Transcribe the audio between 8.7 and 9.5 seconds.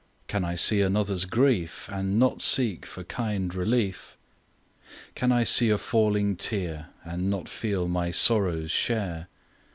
share?